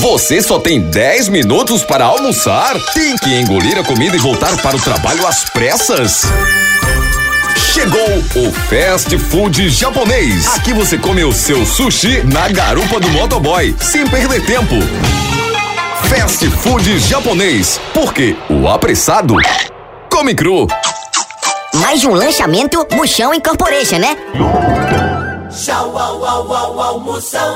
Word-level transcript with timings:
Você 0.00 0.40
só 0.40 0.60
tem 0.60 0.80
10 0.80 1.28
minutos 1.28 1.82
para 1.82 2.04
almoçar? 2.04 2.76
Tem 2.94 3.16
que 3.16 3.34
engolir 3.34 3.76
a 3.76 3.82
comida 3.82 4.14
e 4.14 4.20
voltar 4.20 4.56
para 4.62 4.76
o 4.76 4.80
trabalho 4.80 5.26
às 5.26 5.42
pressas? 5.50 6.22
Chegou 7.74 8.06
o 8.36 8.52
Fast 8.52 9.18
Food 9.18 9.68
Japonês. 9.68 10.46
Aqui 10.54 10.72
você 10.72 10.96
come 10.96 11.24
o 11.24 11.32
seu 11.32 11.66
sushi 11.66 12.22
na 12.22 12.48
garupa 12.48 13.00
do 13.00 13.08
motoboy, 13.08 13.74
sem 13.80 14.06
perder 14.06 14.46
tempo. 14.46 14.76
Fast 16.04 16.48
Food 16.48 17.00
Japonês, 17.00 17.80
porque 17.92 18.36
o 18.48 18.68
apressado 18.68 19.34
come 20.08 20.32
cru. 20.32 20.68
Mais 21.74 22.04
um 22.04 22.14
lanchamento, 22.14 22.86
buchão 22.94 23.34
Incorporation, 23.34 23.98
né? 23.98 24.16
Tchau, 25.50 25.98
au, 25.98 26.24
au, 26.24 26.54
au, 26.54 26.80
almoção. 26.80 27.48